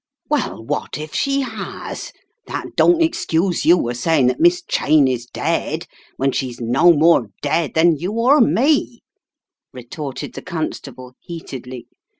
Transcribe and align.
"Well, 0.31 0.65
what 0.65 0.97
if 0.97 1.13
she 1.13 1.41
has? 1.41 2.11
That 2.47 2.75
don't 2.75 3.03
excuse 3.03 3.67
you 3.67 3.87
a 3.87 3.93
saying 3.93 4.25
that 4.29 4.39
Miss 4.39 4.63
Cheyne 4.67 5.07
is 5.07 5.27
dead, 5.27 5.85
when 6.17 6.31
she's 6.31 6.59
no 6.59 6.91
more 6.91 7.27
dead 7.43 7.75
than 7.75 7.97
you 7.97 8.13
or 8.13 8.41
me" 8.41 9.01
retorted 9.71 10.33
the 10.33 10.41
con 10.41 10.71
stable, 10.71 11.13
heatedly. 11.19 11.85